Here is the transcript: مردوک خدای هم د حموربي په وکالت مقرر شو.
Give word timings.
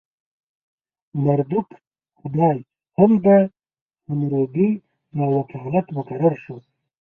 مردوک 1.25 1.67
خدای 2.19 2.57
هم 2.97 3.11
د 3.25 3.27
حموربي 4.07 4.69
په 5.11 5.23
وکالت 5.37 5.85
مقرر 5.97 6.33
شو. 6.43 6.55